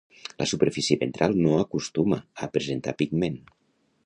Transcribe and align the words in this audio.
La 0.41 0.45
superfície 0.51 0.97
ventral 1.03 1.37
no 1.43 1.53
acostuma 1.65 2.19
a 2.47 2.53
presentar 2.57 2.97
pigment. 3.05 3.39